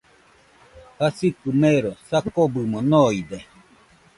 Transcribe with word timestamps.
Jasikɨ 0.99 1.49
mero, 1.61 1.91
sakɨbɨmo 2.09 2.79
noide. 2.91 3.39